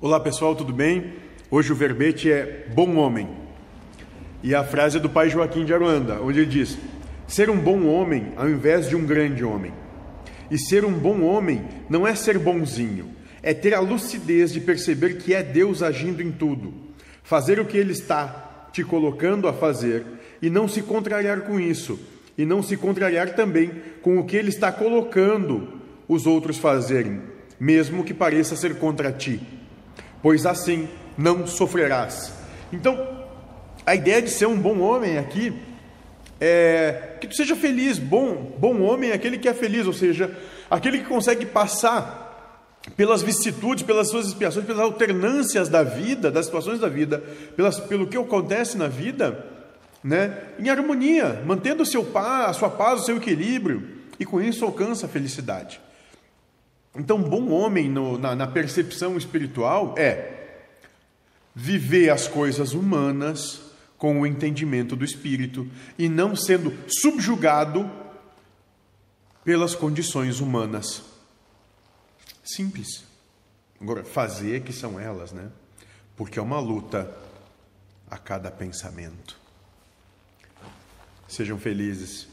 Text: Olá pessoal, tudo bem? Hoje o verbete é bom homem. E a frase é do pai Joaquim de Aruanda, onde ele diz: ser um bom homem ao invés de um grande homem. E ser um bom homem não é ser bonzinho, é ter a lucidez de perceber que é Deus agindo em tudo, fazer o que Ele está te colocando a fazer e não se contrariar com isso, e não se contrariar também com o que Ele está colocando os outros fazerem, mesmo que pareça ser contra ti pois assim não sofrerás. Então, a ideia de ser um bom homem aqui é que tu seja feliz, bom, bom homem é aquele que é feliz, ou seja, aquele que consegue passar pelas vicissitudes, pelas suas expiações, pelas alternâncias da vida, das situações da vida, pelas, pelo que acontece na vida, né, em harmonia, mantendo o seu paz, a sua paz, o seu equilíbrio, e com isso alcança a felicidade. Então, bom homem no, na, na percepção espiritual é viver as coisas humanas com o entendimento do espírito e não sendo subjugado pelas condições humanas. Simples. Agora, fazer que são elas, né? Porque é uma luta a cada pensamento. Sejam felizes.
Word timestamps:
Olá 0.00 0.20
pessoal, 0.20 0.54
tudo 0.54 0.72
bem? 0.72 1.14
Hoje 1.50 1.72
o 1.72 1.74
verbete 1.74 2.30
é 2.30 2.68
bom 2.72 2.94
homem. 2.98 3.28
E 4.44 4.54
a 4.54 4.62
frase 4.62 4.98
é 4.98 5.00
do 5.00 5.10
pai 5.10 5.28
Joaquim 5.28 5.64
de 5.64 5.74
Aruanda, 5.74 6.20
onde 6.22 6.38
ele 6.38 6.48
diz: 6.48 6.78
ser 7.26 7.50
um 7.50 7.58
bom 7.58 7.84
homem 7.86 8.32
ao 8.36 8.48
invés 8.48 8.88
de 8.88 8.94
um 8.94 9.04
grande 9.04 9.42
homem. 9.42 9.72
E 10.48 10.56
ser 10.56 10.84
um 10.84 10.92
bom 10.92 11.22
homem 11.22 11.64
não 11.90 12.06
é 12.06 12.14
ser 12.14 12.38
bonzinho, 12.38 13.10
é 13.42 13.52
ter 13.52 13.74
a 13.74 13.80
lucidez 13.80 14.52
de 14.52 14.60
perceber 14.60 15.18
que 15.18 15.34
é 15.34 15.42
Deus 15.42 15.82
agindo 15.82 16.22
em 16.22 16.30
tudo, 16.30 16.72
fazer 17.24 17.58
o 17.58 17.64
que 17.64 17.76
Ele 17.76 17.90
está 17.90 18.68
te 18.72 18.84
colocando 18.84 19.48
a 19.48 19.52
fazer 19.52 20.06
e 20.40 20.48
não 20.48 20.68
se 20.68 20.80
contrariar 20.80 21.40
com 21.40 21.58
isso, 21.58 21.98
e 22.38 22.44
não 22.44 22.62
se 22.62 22.76
contrariar 22.76 23.34
também 23.34 23.72
com 24.00 24.16
o 24.16 24.24
que 24.24 24.36
Ele 24.36 24.50
está 24.50 24.70
colocando 24.70 25.80
os 26.06 26.24
outros 26.24 26.56
fazerem, 26.56 27.20
mesmo 27.58 28.04
que 28.04 28.14
pareça 28.14 28.54
ser 28.54 28.76
contra 28.76 29.10
ti 29.10 29.57
pois 30.22 30.46
assim 30.46 30.88
não 31.16 31.46
sofrerás. 31.46 32.32
Então, 32.72 33.18
a 33.84 33.94
ideia 33.94 34.20
de 34.20 34.30
ser 34.30 34.46
um 34.46 34.58
bom 34.58 34.80
homem 34.80 35.18
aqui 35.18 35.52
é 36.40 37.16
que 37.20 37.26
tu 37.26 37.34
seja 37.34 37.56
feliz, 37.56 37.98
bom, 37.98 38.52
bom 38.58 38.80
homem 38.82 39.10
é 39.10 39.14
aquele 39.14 39.38
que 39.38 39.48
é 39.48 39.54
feliz, 39.54 39.86
ou 39.86 39.92
seja, 39.92 40.36
aquele 40.70 40.98
que 40.98 41.06
consegue 41.06 41.44
passar 41.46 42.28
pelas 42.96 43.22
vicissitudes, 43.22 43.82
pelas 43.82 44.08
suas 44.08 44.26
expiações, 44.26 44.64
pelas 44.64 44.82
alternâncias 44.82 45.68
da 45.68 45.82
vida, 45.82 46.30
das 46.30 46.46
situações 46.46 46.78
da 46.78 46.88
vida, 46.88 47.22
pelas, 47.56 47.80
pelo 47.80 48.06
que 48.06 48.16
acontece 48.16 48.78
na 48.78 48.88
vida, 48.88 49.44
né, 50.02 50.38
em 50.58 50.68
harmonia, 50.68 51.42
mantendo 51.44 51.82
o 51.82 51.86
seu 51.86 52.04
paz, 52.04 52.50
a 52.50 52.52
sua 52.52 52.70
paz, 52.70 53.00
o 53.00 53.04
seu 53.04 53.16
equilíbrio, 53.16 53.82
e 54.18 54.24
com 54.24 54.40
isso 54.40 54.64
alcança 54.64 55.06
a 55.06 55.08
felicidade. 55.08 55.80
Então, 56.98 57.22
bom 57.22 57.50
homem 57.50 57.88
no, 57.88 58.18
na, 58.18 58.34
na 58.34 58.46
percepção 58.46 59.16
espiritual 59.16 59.94
é 59.96 60.34
viver 61.54 62.10
as 62.10 62.28
coisas 62.28 62.72
humanas 62.72 63.60
com 63.96 64.20
o 64.20 64.26
entendimento 64.26 64.94
do 64.94 65.04
espírito 65.04 65.68
e 65.98 66.08
não 66.08 66.36
sendo 66.36 66.72
subjugado 66.88 67.90
pelas 69.44 69.74
condições 69.74 70.40
humanas. 70.40 71.02
Simples. 72.44 73.04
Agora, 73.80 74.04
fazer 74.04 74.62
que 74.62 74.72
são 74.72 75.00
elas, 75.00 75.32
né? 75.32 75.50
Porque 76.16 76.38
é 76.38 76.42
uma 76.42 76.60
luta 76.60 77.12
a 78.10 78.16
cada 78.16 78.50
pensamento. 78.50 79.38
Sejam 81.26 81.58
felizes. 81.58 82.28